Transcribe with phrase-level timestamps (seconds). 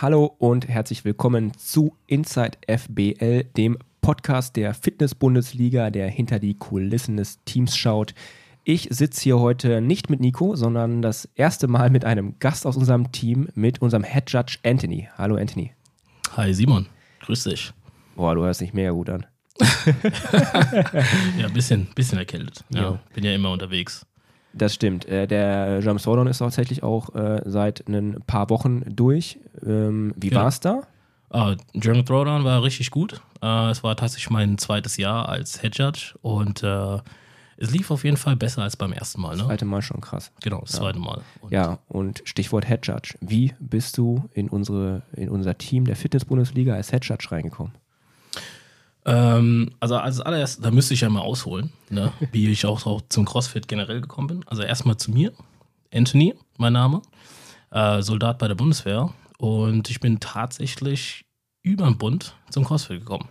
[0.00, 7.16] Hallo und herzlich willkommen zu Inside FBL, dem Podcast der Fitness-Bundesliga, der hinter die Kulissen
[7.16, 8.14] des Teams schaut.
[8.62, 12.76] Ich sitze hier heute nicht mit Nico, sondern das erste Mal mit einem Gast aus
[12.76, 15.08] unserem Team, mit unserem Head Judge Anthony.
[15.18, 15.72] Hallo Anthony.
[16.36, 16.86] Hi Simon,
[17.22, 17.72] grüß dich.
[18.14, 19.26] Boah, du hörst dich mega gut an.
[21.38, 22.64] ja, ein bisschen, bisschen erkältet.
[22.70, 23.00] Ja, ja.
[23.14, 24.06] Bin ja immer unterwegs.
[24.52, 25.06] Das stimmt.
[25.06, 29.38] Äh, der James Sordon ist tatsächlich auch äh, seit ein paar Wochen durch.
[29.64, 30.40] Ähm, wie ja.
[30.40, 30.82] war es da?
[31.32, 33.20] Uh, German Throwdown war richtig gut.
[33.42, 37.00] Uh, es war tatsächlich mein zweites Jahr als Head Judge und uh,
[37.58, 39.32] es lief auf jeden Fall besser als beim ersten Mal.
[39.32, 39.38] Ne?
[39.38, 40.32] Das zweite Mal schon krass.
[40.42, 40.78] Genau, das ja.
[40.78, 41.20] zweite Mal.
[41.40, 43.18] Und ja, und Stichwort Head Judge.
[43.20, 47.72] Wie bist du in, unsere, in unser Team der Fitness-Bundesliga als Head Judge reingekommen?
[49.04, 52.12] Ähm, also als allererst, da müsste ich ja mal ausholen, ne?
[52.32, 54.44] wie ich auch, auch, zum CrossFit generell gekommen bin.
[54.46, 55.32] Also erstmal zu mir,
[55.92, 57.02] Anthony, mein Name,
[57.70, 59.12] äh, Soldat bei der Bundeswehr.
[59.38, 61.24] Und ich bin tatsächlich
[61.62, 63.28] über den Bund zum CrossFit gekommen.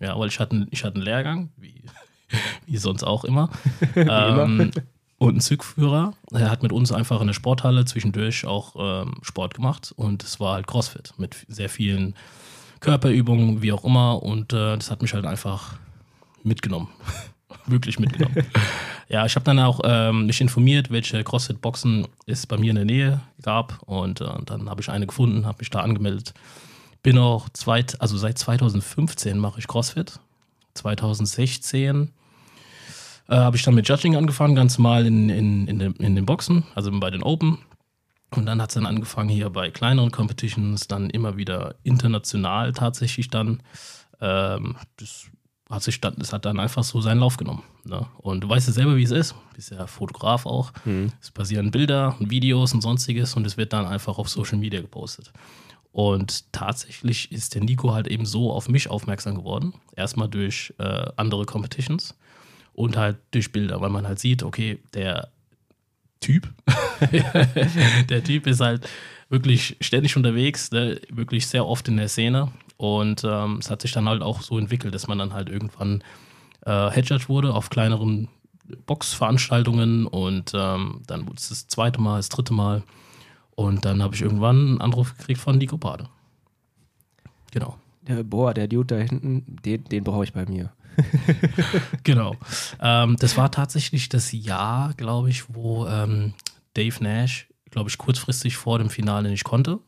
[0.00, 1.82] Ja, weil ich hatte, ich hatte einen Lehrgang, wie,
[2.66, 3.50] wie sonst auch immer.
[3.96, 4.70] ähm,
[5.18, 6.14] und ein Zugführer.
[6.30, 10.38] Er hat mit uns einfach in der Sporthalle zwischendurch auch ähm, Sport gemacht und es
[10.38, 12.14] war halt CrossFit mit sehr vielen
[12.80, 14.22] Körperübungen, wie auch immer.
[14.22, 15.74] Und äh, das hat mich halt einfach
[16.42, 16.88] mitgenommen.
[17.66, 18.46] Wirklich mitgenommen.
[19.08, 22.84] ja, ich habe dann auch ähm, mich informiert, welche CrossFit-Boxen es bei mir in der
[22.84, 23.82] Nähe gab.
[23.86, 26.34] Und äh, dann habe ich eine gefunden, habe mich da angemeldet.
[27.02, 30.20] Bin auch zweit, also seit 2015 mache ich CrossFit.
[30.74, 32.10] 2016
[33.28, 36.26] äh, habe ich dann mit Judging angefangen, ganz mal in, in, in, den, in den
[36.26, 37.58] Boxen, also bei den Open.
[38.30, 43.28] Und dann hat es dann angefangen hier bei kleineren Competitions, dann immer wieder international tatsächlich
[43.28, 43.62] dann.
[44.20, 45.30] Ähm, das
[45.70, 47.62] hat sich dann, das hat dann einfach so seinen Lauf genommen.
[47.84, 48.06] Ne?
[48.18, 49.32] Und du weißt ja selber, wie es ist.
[49.32, 50.72] Du bist ja Fotograf auch.
[50.84, 51.12] Mhm.
[51.20, 54.80] Es passieren Bilder und Videos und sonstiges und es wird dann einfach auf Social Media
[54.80, 55.32] gepostet.
[55.92, 59.74] Und tatsächlich ist der Nico halt eben so auf mich aufmerksam geworden.
[59.96, 62.14] Erstmal durch äh, andere Competitions
[62.72, 65.30] und halt durch Bilder, weil man halt sieht, okay, der
[66.20, 66.48] Typ.
[68.08, 68.88] der Typ ist halt
[69.28, 71.00] wirklich ständig unterwegs, ne?
[71.10, 72.50] wirklich sehr oft in der Szene.
[72.76, 76.02] Und ähm, es hat sich dann halt auch so entwickelt, dass man dann halt irgendwann
[76.64, 78.28] äh, Headjudge wurde auf kleineren
[78.86, 82.82] Boxveranstaltungen und ähm, dann wurde es das zweite Mal, das dritte Mal.
[83.54, 86.08] Und dann habe ich irgendwann einen Anruf gekriegt von Nico Bade.
[87.50, 87.76] Genau.
[88.02, 90.70] Der, boah, der Dude da hinten, den, den brauche ich bei mir.
[92.04, 92.34] genau.
[92.80, 96.34] Ähm, das war tatsächlich das Jahr, glaube ich, wo ähm,
[96.74, 99.78] Dave Nash, glaube ich, kurzfristig vor dem Finale nicht konnte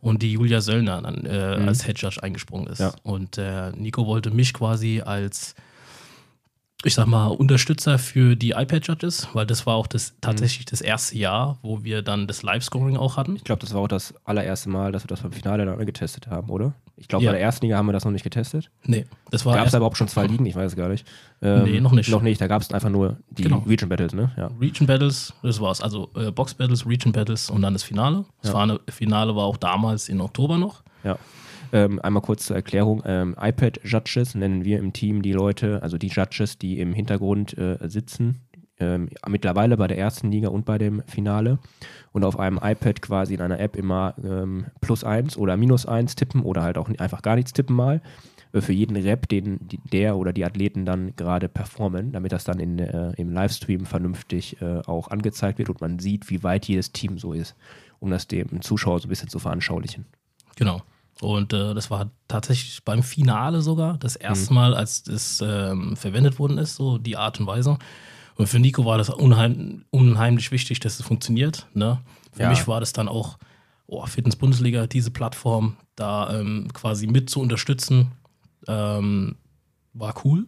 [0.00, 1.68] und die Julia Söllner dann äh, mhm.
[1.68, 2.80] als Head Judge eingesprungen ist.
[2.80, 2.92] Ja.
[3.02, 5.54] Und äh, Nico wollte mich quasi als
[6.84, 11.16] ich sag mal, Unterstützer für die iPad-Judges, weil das war auch das, tatsächlich das erste
[11.16, 13.34] Jahr, wo wir dann das Live-Scoring auch hatten.
[13.36, 16.28] Ich glaube, das war auch das allererste Mal, dass wir das beim Finale dann getestet
[16.28, 16.74] haben, oder?
[16.98, 17.30] Ich glaube, ja.
[17.30, 18.70] bei der ersten Liga haben wir das noch nicht getestet.
[18.84, 19.54] Nee, das war.
[19.54, 20.46] Gab es da überhaupt schon zwei Ligen?
[20.46, 21.06] Ich weiß es gar nicht.
[21.42, 22.10] Ähm, nee, noch nicht.
[22.10, 23.58] Noch nicht, da gab es einfach nur die genau.
[23.66, 24.32] Region Battles, ne?
[24.36, 24.50] Ja.
[24.58, 25.82] Region Battles, das war's.
[25.82, 28.24] Also äh, Box Battles, Region Battles und dann das Finale.
[28.40, 28.78] Das ja.
[28.88, 30.82] Finale war auch damals in Oktober noch.
[31.04, 31.18] Ja.
[31.72, 33.02] Ähm, einmal kurz zur Erklärung.
[33.04, 37.78] Ähm, iPad-Judges nennen wir im Team die Leute, also die Judges, die im Hintergrund äh,
[37.88, 38.45] sitzen.
[38.78, 41.58] Ähm, mittlerweile bei der ersten Liga und bei dem Finale
[42.12, 46.14] und auf einem iPad quasi in einer App immer ähm, plus eins oder minus eins
[46.14, 48.02] tippen oder halt auch einfach gar nichts tippen mal
[48.52, 52.44] äh, für jeden Rap, den die, der oder die Athleten dann gerade performen, damit das
[52.44, 56.66] dann in, äh, im Livestream vernünftig äh, auch angezeigt wird und man sieht, wie weit
[56.66, 57.54] jedes Team so ist,
[57.98, 60.04] um das dem Zuschauer so ein bisschen zu veranschaulichen.
[60.56, 60.82] Genau.
[61.20, 64.54] Und äh, das war tatsächlich beim Finale sogar das erste mhm.
[64.54, 67.78] Mal, als das ähm, verwendet worden ist, so die Art und Weise.
[68.36, 71.66] Und für Nico war das unheim, unheimlich wichtig, dass es funktioniert.
[71.74, 72.00] Ne?
[72.32, 72.50] Für ja.
[72.50, 73.38] mich war das dann auch,
[73.86, 78.12] oh, Fitness-Bundesliga, diese Plattform da ähm, quasi mit zu unterstützen,
[78.68, 79.36] ähm,
[79.94, 80.46] war cool.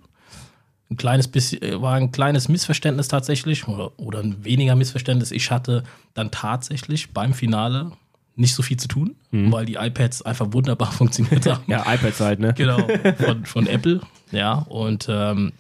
[0.90, 5.30] Ein kleines bisschen, äh, war ein kleines Missverständnis tatsächlich oder, oder ein weniger Missverständnis.
[5.30, 5.82] Ich hatte
[6.14, 7.92] dann tatsächlich beim Finale
[8.36, 9.50] nicht so viel zu tun, mhm.
[9.50, 11.64] weil die iPads einfach wunderbar funktioniert haben.
[11.66, 12.54] ja, iPads halt, ne?
[12.54, 12.78] Genau,
[13.18, 14.00] von, von Apple.
[14.30, 15.52] Ja, und ähm,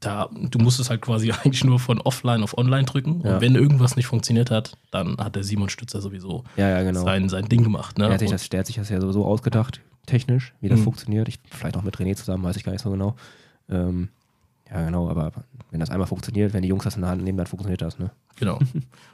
[0.00, 3.22] da, du musstest halt quasi eigentlich nur von offline auf online drücken.
[3.24, 3.34] Ja.
[3.34, 7.04] Und wenn irgendwas nicht funktioniert hat, dann hat der Simon Stützer sowieso ja, ja, genau.
[7.04, 7.98] sein, sein Ding gemacht.
[7.98, 8.04] Ne?
[8.04, 10.84] Der, hat sich das, der hat sich das ja sowieso ausgedacht, technisch, wie das mhm.
[10.84, 11.28] funktioniert.
[11.28, 13.14] Ich, vielleicht auch mit René zusammen, weiß ich gar nicht so genau.
[13.68, 14.08] Ähm,
[14.70, 15.32] ja, genau, aber
[15.70, 17.98] wenn das einmal funktioniert, wenn die Jungs das in der Hand nehmen, dann funktioniert das,
[17.98, 18.10] ne?
[18.36, 18.58] Genau.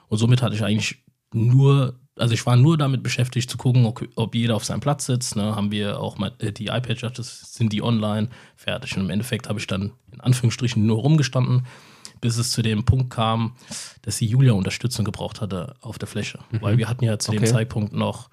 [0.08, 4.02] Und somit hatte ich eigentlich nur also ich war nur damit beschäftigt zu gucken, ob,
[4.16, 5.36] ob jeder auf seinem Platz sitzt.
[5.36, 5.54] Ne?
[5.54, 8.96] Haben wir auch mal, äh, die iPad-Judges, sind die online, fertig.
[8.96, 11.66] Und im Endeffekt habe ich dann in Anführungsstrichen nur rumgestanden,
[12.20, 13.52] bis es zu dem Punkt kam,
[14.02, 16.38] dass die Julia Unterstützung gebraucht hatte auf der Fläche.
[16.50, 16.62] Mhm.
[16.62, 17.40] Weil wir hatten ja zu okay.
[17.40, 18.30] dem Zeitpunkt noch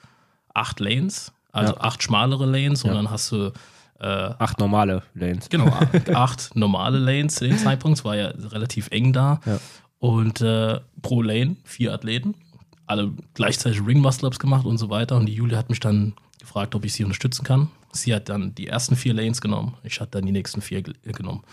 [0.54, 1.82] acht Lanes, Also Ja.
[1.82, 2.96] acht schmalere Lanes und Ja.
[2.96, 3.52] dann hast du
[4.00, 5.50] äh, Acht normale Lanes.
[5.50, 5.68] genau
[6.14, 8.00] acht normale Lanes zu dem Zeitpunkt.
[8.00, 9.40] Es war ja relativ eng da.
[9.46, 9.60] Ja.
[10.00, 12.36] Und äh, pro Lane vier Athleten.
[12.86, 15.16] Alle gleichzeitig Ring Muscle Ups gemacht und so weiter.
[15.16, 17.70] Und die Julia hat mich dann gefragt, ob ich sie unterstützen kann.
[17.92, 19.76] Sie hat dann die ersten vier Lanes genommen.
[19.84, 21.44] Ich hatte dann die nächsten vier ge- genommen.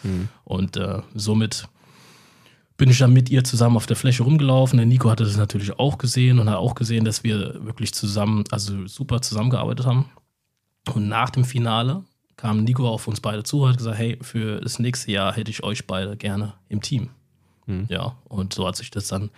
[0.44, 1.68] Und äh, somit
[2.76, 4.78] bin ich dann mit ihr zusammen auf der Fläche rumgelaufen.
[4.78, 8.44] Der Nico hatte das natürlich auch gesehen und hat auch gesehen, dass wir wirklich zusammen,
[8.50, 10.06] also super zusammengearbeitet haben.
[10.94, 12.02] Und nach dem Finale
[12.36, 15.50] kam Nico auf uns beide zu und hat gesagt, hey, für das nächste Jahr hätte
[15.50, 17.10] ich euch beide gerne im Team.
[17.66, 17.84] Mhm.
[17.90, 19.28] Ja, und so hat sich das dann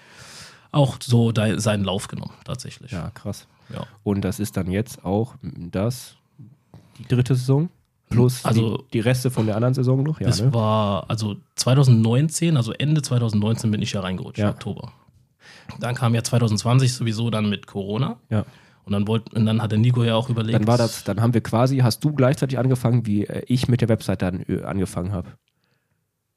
[0.72, 2.90] auch so de- seinen Lauf genommen, tatsächlich.
[2.90, 3.46] Ja, krass.
[3.72, 3.86] Ja.
[4.02, 6.16] Und das ist dann jetzt auch das,
[6.98, 7.69] die dritte Saison,
[8.10, 10.52] plus Also- die, die Reste von der anderen Saison noch, ja, das ne?
[10.52, 14.50] war also 2019, also Ende 2019 bin ich ja reingerutscht, Ja.
[14.50, 14.92] Oktober.
[15.80, 18.16] Dann kam ja 2020 sowieso dann mit Corona.
[18.30, 18.44] Ja.
[18.84, 20.58] Und dann, wollt, und dann hat der Nico ja auch überlegt.
[20.58, 23.88] Dann war das, dann haben wir quasi, hast du gleichzeitig angefangen, wie ich mit der
[23.88, 25.28] Website dann äh, angefangen habe.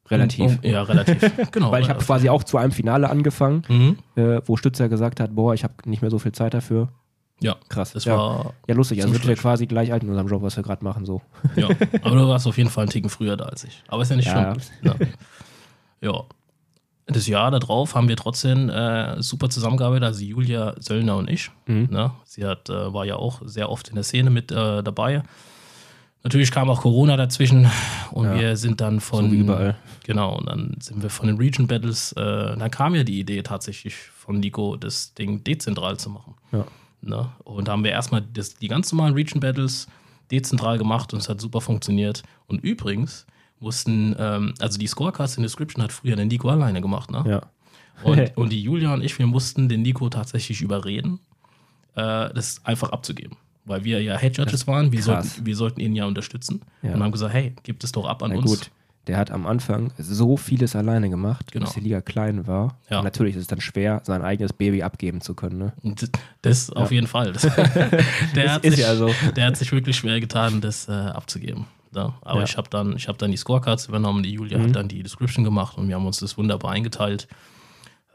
[0.10, 0.60] Relativ.
[0.64, 1.32] Ja, relativ.
[1.52, 1.72] genau.
[1.72, 3.98] Weil ich habe quasi auch zu einem Finale angefangen, Mhm.
[4.16, 6.90] äh, wo Stützer gesagt hat, boah, ich habe nicht mehr so viel Zeit dafür.
[7.42, 7.92] Ja, Krass.
[7.92, 8.16] das ja.
[8.18, 8.54] war.
[8.68, 9.02] ja lustig.
[9.02, 11.06] Also sind wir quasi gleich alt in unserem Job, was wir gerade machen.
[11.06, 11.22] So.
[11.56, 11.68] Ja,
[12.04, 13.84] aber du warst auf jeden Fall einen Ticken früher da als ich.
[13.88, 14.54] Aber ist ja nicht Ja.
[14.54, 14.64] schlimm.
[14.84, 14.96] Ja.
[16.02, 16.24] ja.
[17.08, 21.52] Das Jahr darauf haben wir trotzdem äh, super zusammengearbeitet, also Julia Söllner und ich.
[21.68, 21.88] Mhm.
[21.92, 22.12] Ne?
[22.24, 25.22] Sie hat, äh, war ja auch sehr oft in der Szene mit äh, dabei.
[26.26, 27.70] Natürlich kam auch Corona dazwischen
[28.10, 28.40] und Ja.
[28.40, 29.26] wir sind dann von.
[29.26, 29.76] So wie überall.
[30.06, 33.44] Genau, und dann sind wir von den Region Battles, äh, dann kam ja die Idee
[33.44, 36.34] tatsächlich von Nico, das Ding dezentral zu machen.
[36.52, 36.66] Ja.
[37.02, 37.30] Ne?
[37.44, 39.88] Und da haben wir erstmal das, die ganz normalen Region Battles
[40.32, 42.24] dezentral gemacht und es hat super funktioniert.
[42.48, 43.28] Und übrigens
[43.60, 47.24] mussten, ähm, also die Scorecards in Description hat früher der Nico alleine gemacht, ne?
[47.28, 47.42] Ja.
[48.04, 51.20] Und, und die Julia und ich, wir mussten den Nico tatsächlich überreden,
[51.94, 53.38] äh, das einfach abzugeben.
[53.66, 55.06] Weil wir ja Head Judges waren, wir krass.
[55.34, 56.62] sollten, wir sollten ihn ja unterstützen.
[56.84, 56.94] Ja.
[56.94, 58.46] Und haben gesagt, hey, gib es doch ab an Na uns.
[58.46, 58.72] gut,
[59.08, 61.66] der hat am Anfang so vieles alleine gemacht, Genau.
[61.66, 62.78] dass die Liga klein war.
[62.90, 63.02] Ja.
[63.02, 65.58] Natürlich ist es dann schwer, sein eigenes Baby abgeben zu können.
[65.58, 65.74] Ne?
[65.84, 66.10] Das,
[66.42, 67.34] das auf jeden Fall.
[67.34, 67.42] Das,
[68.36, 69.12] der, hat sich, ja so.
[69.36, 71.66] der hat sich wirklich schwer getan, das äh, abzugeben.
[71.96, 72.46] Ja, aber Ja.
[72.46, 74.64] ich habe dann, ich hab dann die Scorecards übernommen, die Julia Mhm.
[74.64, 77.28] hat dann die Description gemacht und wir haben uns das wunderbar eingeteilt.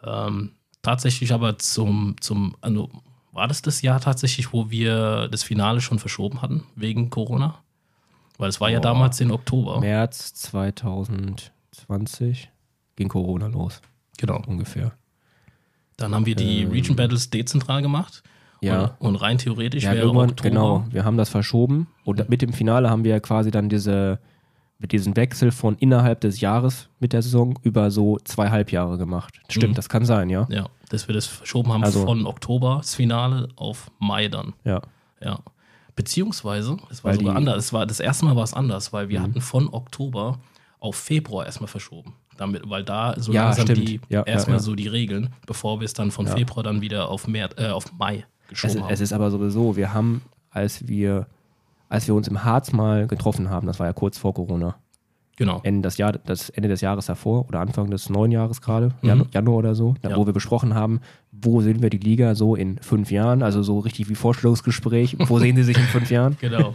[0.04, 2.90] Ähm, tatsächlich aber zum, zum also
[3.40, 7.54] war das das Jahr tatsächlich, wo wir das Finale schon verschoben hatten, wegen Corona?
[8.36, 8.92] Weil es war ja Boah.
[8.92, 9.80] damals im Oktober.
[9.80, 12.50] März 2020
[12.96, 13.80] ging Corona los,
[14.18, 14.42] Genau.
[14.46, 14.92] ungefähr.
[15.96, 16.70] Dann haben wir die Ähm.
[16.70, 18.22] Region Battles dezentral gemacht.
[18.60, 18.96] Ja.
[18.98, 20.48] Und, und rein theoretisch Ja, wäre irgendwann, Oktober.
[20.50, 24.20] genau, wir haben das verschoben und mit dem Finale haben wir ja quasi dann diese,
[24.80, 29.40] mit diesem Wechsel von innerhalb des Jahres mit der Saison über so zwei Halbjahre gemacht.
[29.48, 29.74] Stimmt, Mhm.
[29.76, 30.46] das kann sein, ja.
[30.50, 34.54] Ja, dass wir das verschoben haben Also- von Oktober, das Finale, auf Mai dann.
[34.64, 34.80] Ja,
[35.22, 35.38] Ja.
[35.96, 37.56] Beziehungsweise, es war Weil sogar die- anders.
[37.66, 39.24] Es war, das erste Mal war es anders, weil wir Mhm.
[39.24, 40.38] hatten von Oktober
[40.78, 42.14] auf Februar erstmal verschoben.
[42.38, 43.86] Damit, weil da so Ja, langsam stimmt.
[43.88, 44.62] die Ja, erstmal ja.
[44.62, 46.26] so die Regeln, bevor wir es dann von.
[46.26, 48.92] Februar dann wieder auf, März, äh, auf Mai es, geschoben ist- haben.
[48.94, 51.26] es ist aber sowieso, wir haben, als wir,
[51.90, 54.76] als wir uns im Harz mal getroffen haben, das war ja kurz vor Corona,
[55.36, 55.60] genau.
[55.64, 59.08] Ende des, Jahr, das Ende des Jahres davor oder Anfang des neuen Jahres gerade, Mhm.
[59.10, 60.16] Janu- Januar oder so, da, Ja.
[60.16, 61.00] wo wir besprochen haben,
[61.32, 65.38] wo sehen wir die Liga so in fünf Jahren, also so richtig wie Vorstellungsgespräch, wo
[65.38, 66.36] sehen sie sich in fünf Jahren?
[66.40, 66.74] Genau.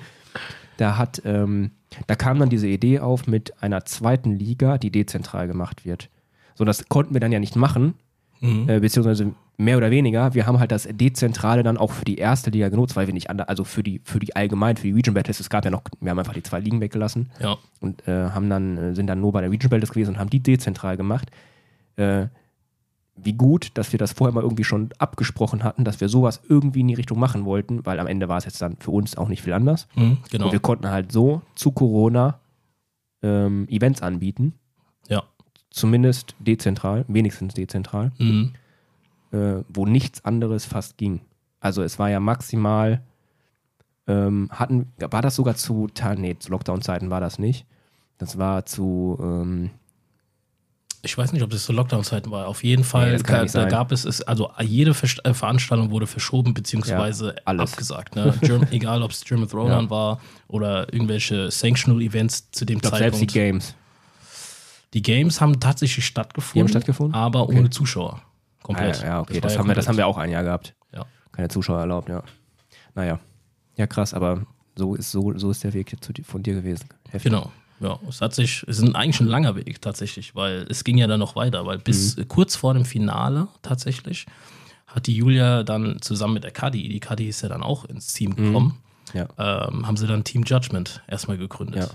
[0.78, 1.72] Da hat, ähm,
[2.07, 6.10] da kam dann diese Idee auf mit einer zweiten Liga, die dezentral gemacht wird.
[6.56, 7.94] So, das konnten wir dann ja nicht machen,
[8.42, 8.68] Mhm.
[8.68, 10.33] äh, beziehungsweise mehr oder weniger.
[10.33, 13.30] Wir haben halt das Dezentrale dann auch für die erste Liga genutzt, weil wir nicht
[13.30, 15.81] anders, also für die, für die allgemein, für die Region Battles, es gab ja noch,
[16.02, 17.57] wir haben einfach die zwei Ligen weggelassen Ja.
[17.80, 20.30] und äh, haben dann, äh, sind dann nur bei der Region Battles gewesen und haben
[20.30, 21.31] die dezentral gemacht.
[21.95, 22.28] Äh,
[23.18, 26.81] wie gut, dass wir das vorher mal irgendwie schon abgesprochen hatten, dass wir sowas irgendwie
[26.81, 29.30] in die Richtung machen wollten, weil am Ende war es jetzt dann für uns auch
[29.30, 29.88] nicht viel anders.
[29.95, 30.18] Mhm.
[30.31, 30.45] Genau.
[30.47, 32.40] Und wir konnten halt so zu Corona
[33.24, 34.54] ähm, Events anbieten,
[35.07, 35.24] Ja.
[35.71, 38.52] zumindest dezentral, wenigstens dezentral, Mhm.
[39.32, 41.22] Äh, wo nichts anderes fast ging.
[41.60, 43.02] Also es war ja maximal,
[44.08, 47.66] ähm, hatten, war das sogar zu, nee, zu Lockdown-Zeiten war das nicht.
[48.18, 49.72] Das war zu, ähm,
[51.02, 52.48] Ich weiß nicht, ob das so Lockdown-Zeiten war.
[52.48, 56.54] Auf jeden Fall, kann da, da gab es, es, also jede äh, Veranstaltung wurde verschoben
[56.54, 57.72] beziehungsweise Ja, alles.
[57.74, 58.16] abgesagt.
[58.16, 58.34] Ne?
[58.72, 59.90] Egal, ob es German Throwdown Ja.
[59.90, 63.34] war oder irgendwelche Sanctional-Events zu dem ich glaube selbst die Zeitpunkt.
[63.34, 63.76] Games.
[64.94, 67.16] Die Games haben tatsächlich stattgefunden, haben stattgefunden?
[67.16, 67.58] aber Okay.
[67.60, 68.22] ohne Zuschauer.
[68.66, 69.00] Ah, Komplett.
[69.02, 70.74] ja, ja, okay, war das, ja haben wir, das haben wir auch ein Jahr gehabt.
[70.94, 71.06] Ja.
[71.31, 72.24] Keine Zuschauer erlaubt, ja.
[72.95, 73.19] Naja.
[73.78, 74.45] Ja, krass, aber
[74.76, 76.88] so ist, so, so ist der Weg zu, von dir gewesen.
[77.10, 77.31] Heftig.
[77.31, 77.52] Genau.
[77.81, 81.07] Ja, es hat sich, es ist eigentlich ein langer Weg tatsächlich, weil es ging ja
[81.07, 82.28] dann noch weiter, weil bis Mhm.
[82.30, 84.26] kurz vor dem Finale tatsächlich
[84.88, 88.14] hat die Julia dann zusammen mit der Kadi, die Kadi ist ja dann auch ins
[88.14, 88.36] Team Mhm.
[88.38, 88.78] gekommen,
[89.14, 89.28] Ja.
[89.38, 91.76] ähm, haben sie dann Team Judgment erstmal gegründet.
[91.84, 91.90] Ja.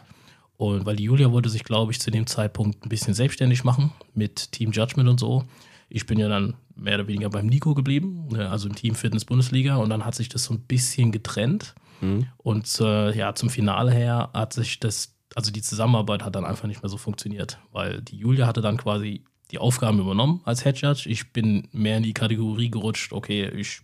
[0.58, 3.92] Und weil die Julia wollte sich, glaube ich, zu dem Zeitpunkt ein bisschen selbstständig machen
[4.14, 5.44] mit Team Judgment und so.
[5.90, 9.24] Ich bin ja dann mehr oder weniger beim Nico geblieben, ne, also im Team Fitness
[9.24, 9.76] Bundesliga.
[9.76, 11.74] Und dann hat sich das so ein bisschen getrennt.
[12.00, 12.26] Mhm.
[12.38, 16.68] Und äh, ja, zum Finale her hat sich das, also die Zusammenarbeit hat dann einfach
[16.68, 20.80] nicht mehr so funktioniert, weil die Julia hatte dann quasi die Aufgaben übernommen als Head
[20.80, 21.08] Judge.
[21.08, 23.82] Ich bin mehr in die Kategorie gerutscht, okay, ich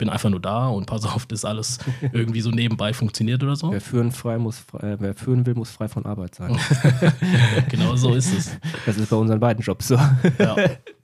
[0.00, 1.78] bin einfach nur da und pass auf, dass alles
[2.12, 3.70] irgendwie so nebenbei funktioniert oder so.
[3.70, 6.58] Wer führen, frei muss, frei, wer führen will, muss frei von Arbeit sein.
[7.68, 8.58] genau so ist es.
[8.86, 9.96] Das ist bei unseren beiden Jobs so.
[10.38, 10.56] Ja.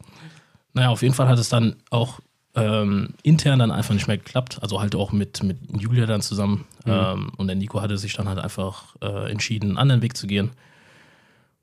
[0.77, 2.21] Naja, auf jeden Fall hat es dann auch
[2.55, 4.59] ähm, intern dann einfach nicht mehr geklappt.
[4.61, 6.67] Also halt auch mit, mit Julia dann zusammen.
[6.85, 10.27] Ähm, und der Nico hatte sich dann halt einfach äh, entschieden, einen anderen Weg zu
[10.27, 10.51] gehen.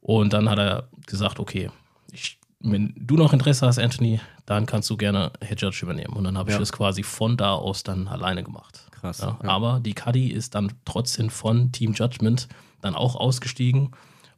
[0.01, 1.69] Und dann hat er gesagt, okay,
[2.11, 6.13] ich, wenn du noch Interesse hast, Anthony, dann kannst du gerne Head Judge übernehmen.
[6.15, 6.59] Und dann habe ich Ja.
[6.59, 8.87] das quasi von da aus dann alleine gemacht.
[8.91, 9.19] Krass.
[9.19, 9.49] Ja, Ja.
[9.49, 12.47] Aber die Cuddy ist dann trotzdem von Team Judgment
[12.81, 13.91] dann auch ausgestiegen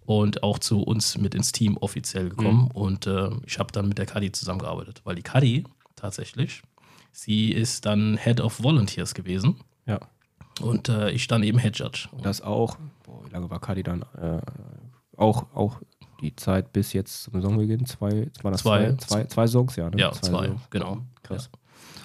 [0.05, 2.69] und auch zu uns mit ins Team offiziell gekommen.
[2.73, 5.63] Und äh, ich habe dann mit der Cuddy zusammengearbeitet, weil die Cuddy
[5.95, 6.61] tatsächlich,
[7.11, 9.99] sie ist dann Head of Volunteers gewesen Ja.
[10.61, 12.09] und äh, ich dann eben Head Judge.
[12.21, 14.03] Das auch, boah, wie lange war Kadi dann?
[14.21, 14.41] Äh,
[15.17, 15.79] auch, auch
[16.21, 17.85] die Zeit bis jetzt zum Saisonbeginn?
[17.85, 18.51] Zwei, Zwei.
[18.53, 19.89] zwei, zwei, zwei Songs, ja.
[19.89, 19.97] Ne?
[19.99, 20.61] Ja, zwei, Songs.
[20.69, 20.99] genau.
[21.23, 21.49] Krass.
[21.53, 21.59] Ja.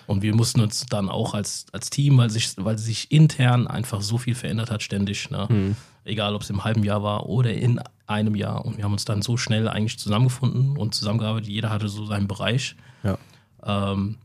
[0.07, 4.01] Und wir mussten uns dann auch als, als Team, weil sich, weil sich intern einfach
[4.03, 5.47] so viel verändert hat, ständig, ne?
[5.49, 5.77] Mhm.
[6.05, 8.65] Egal ob es im halben Jahr war oder in einem Jahr.
[8.65, 11.49] Und wir haben uns dann so schnell eigentlich zusammengefunden und zusammengearbeitet.
[11.49, 12.77] Jeder hatte so seinen Bereich.
[13.03, 13.19] Ja.
[13.65, 14.17] Ähm,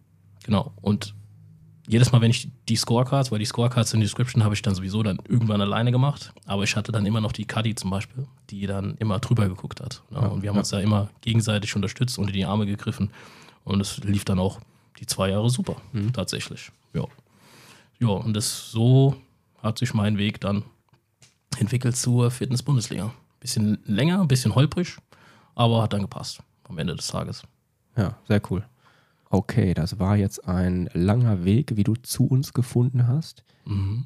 [0.43, 0.71] genau.
[0.81, 1.13] Und
[1.87, 4.73] jedes Mal, wenn ich die Scorecards, weil die Scorecards in der Description habe ich dann
[4.73, 8.25] sowieso dann irgendwann alleine gemacht, aber ich hatte dann immer noch die Cuddy zum Beispiel,
[8.49, 10.01] die dann immer drüber geguckt hat.
[10.09, 10.17] Ne?
[10.19, 10.61] Ja, und wir haben ja.
[10.61, 13.11] uns da immer gegenseitig unterstützt, unter die Arme gegriffen.
[13.63, 14.59] Und es lief dann auch
[14.99, 16.13] die zwei Jahre super, Mhm.
[16.13, 16.71] tatsächlich.
[16.93, 17.03] Ja.
[17.99, 19.15] Ja, und das so
[19.61, 20.63] hat sich mein Weg dann
[21.59, 23.11] entwickelt zur Fitness-Bundesliga.
[23.39, 24.97] Bisschen länger, ein bisschen holprig,
[25.55, 27.43] aber hat dann gepasst am Ende des Tages.
[27.95, 28.65] Ja, sehr cool.
[29.29, 33.43] Okay, das war jetzt ein langer Weg, wie du zu uns gefunden hast.
[33.65, 34.05] Mhm.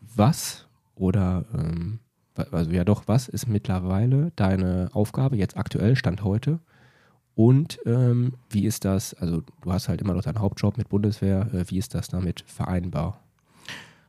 [0.00, 2.00] Was oder, ähm,
[2.34, 6.60] also ja doch, was ist mittlerweile deine Aufgabe, jetzt aktuell, Stand heute?
[7.34, 11.48] Und ähm, wie ist das, also du hast halt immer noch deinen Hauptjob mit Bundeswehr,
[11.54, 13.20] äh, wie ist das damit vereinbar?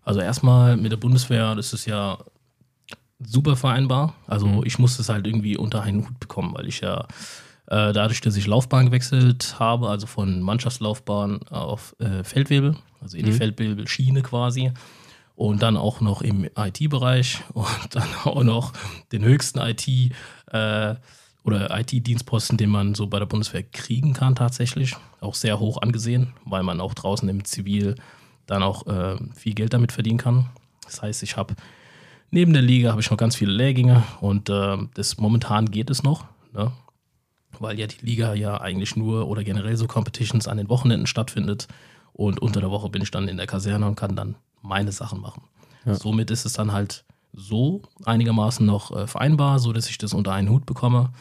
[0.01, 2.17] Also erstmal mit der Bundeswehr, das ist ja
[3.23, 4.13] super vereinbar.
[4.27, 4.63] Also Mhm.
[4.65, 7.01] ich musste es halt irgendwie unter einen Hut bekommen, weil ich ja
[7.67, 13.25] äh, dadurch, dass ich Laufbahn gewechselt habe, also von Mannschaftslaufbahn auf äh, Feldwebel, also in
[13.25, 13.35] die Mhm.
[13.38, 14.71] Feldwebelschiene quasi.
[15.35, 18.73] Und dann auch noch im IT-Bereich und dann auch noch
[19.11, 20.11] den höchsten IT-
[20.51, 20.95] äh,
[21.43, 24.95] oder IT-Dienstposten, den man so bei der Bundeswehr kriegen kann tatsächlich.
[25.21, 27.95] Auch sehr hoch angesehen, weil man auch draußen im Zivil
[28.47, 30.47] dann auch äh, viel Geld damit verdienen kann.
[30.83, 31.55] Das heißt, ich habe
[32.31, 36.03] neben der Liga habe ich noch ganz viele Lehrgänge und äh, das momentan geht es
[36.03, 36.71] noch, ne?
[37.59, 41.67] weil ja die Liga ja eigentlich nur oder generell so Competitions an den Wochenenden stattfindet
[42.13, 45.21] und unter der Woche bin ich dann in der Kaserne und kann dann meine Sachen
[45.21, 45.43] machen.
[45.86, 45.95] Ja.
[45.95, 50.33] Somit ist es dann halt so einigermaßen noch äh, vereinbar, so dass ich das unter
[50.33, 51.12] einen Hut bekomme.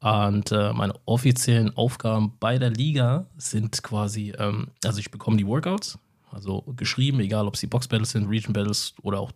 [0.00, 5.46] Und äh, meine offiziellen Aufgaben bei der Liga sind quasi, ähm, also ich bekomme die
[5.46, 5.98] Workouts,
[6.30, 9.32] also geschrieben, egal ob sie Box Battles sind, Region Battles oder auch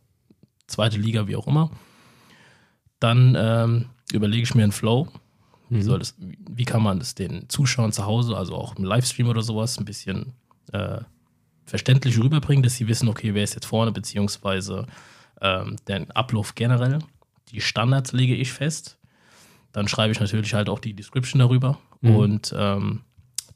[0.69, 1.71] zweite Liga, wie auch immer.
[3.01, 5.09] Dann ähm, überlege ich mir einen Flow.
[5.71, 9.29] Wie, soll das, wie kann man das den Zuschauern zu Hause, also auch im Livestream
[9.29, 10.33] oder sowas, ein bisschen
[10.73, 11.01] äh,
[11.67, 14.87] verständlich rüberbringen, dass sie wissen, okay, wer ist jetzt vorne, beziehungsweise
[15.43, 17.01] ähm, den Ablauf generell.
[17.51, 18.99] Die Standards lege ich fest.
[19.73, 22.17] Dann schreibe ich natürlich halt auch die Description darüber Mhm.
[22.17, 23.01] und ähm,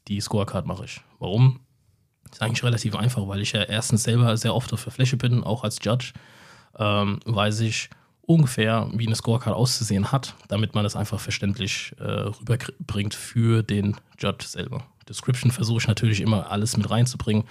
[0.09, 1.01] die Scorecard mache ich.
[1.19, 1.61] Warum?
[2.29, 5.43] Ist eigentlich relativ einfach, weil ich ja erstens selber sehr oft auf der Fläche bin,
[5.43, 6.11] auch als Judge,
[6.77, 7.89] ähm, weiß ich
[8.25, 13.97] ungefähr, wie eine Scorecard auszusehen hat, damit man das einfach verständlich äh, rüberbringt für den
[14.17, 14.83] Judge selber.
[15.07, 17.43] Description versuche ich natürlich immer alles mit reinzubringen.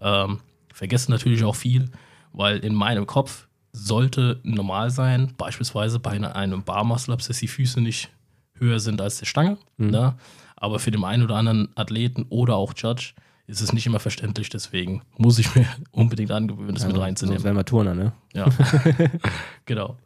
[0.00, 0.40] Ähm,
[0.72, 1.90] vergesse natürlich auch viel,
[2.32, 8.10] weil in meinem Kopf sollte normal sein, beispielsweise bei einem Bar-Muscle-Ups, dass die Füße nicht
[8.54, 9.58] höher sind als die Stange.
[9.76, 10.16] Ne?
[10.56, 13.12] Aber für den einen oder anderen Athleten oder auch Judge
[13.46, 17.38] ist es nicht immer verständlich, deswegen muss ich mir unbedingt angewöhnen, das mit Also, reinzunehmen.
[17.38, 18.12] Sonst wären wir Turner, ne?
[18.38, 18.46] Ja,
[19.66, 19.96] genau.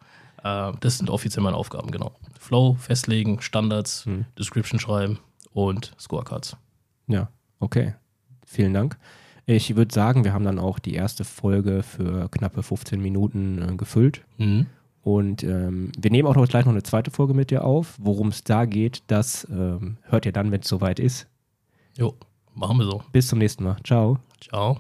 [0.42, 2.12] Äh, das sind offiziell meine Aufgaben, genau.
[2.38, 4.24] Flow festlegen, Standards, Mhm.
[4.38, 5.18] Description schreiben
[5.52, 6.56] und Scorecards.
[7.06, 7.28] Ja,
[7.60, 7.94] okay.
[8.46, 8.98] Vielen Dank.
[9.46, 13.76] Ich würde sagen, wir haben dann auch die erste Folge für knappe 15 Minuten äh,
[13.76, 14.22] gefüllt.
[14.38, 14.66] Mhm.
[15.02, 17.96] Und ähm, wir nehmen auch noch gleich noch eine zweite Folge mit dir auf.
[17.98, 21.26] Worum es da geht, das ähm, hört ihr dann, wenn es soweit ist.
[21.98, 22.14] Jo,
[22.54, 23.02] machen wir so.
[23.10, 23.76] Bis zum nächsten Mal.
[23.84, 24.18] Ciao.
[24.40, 24.78] Ciao.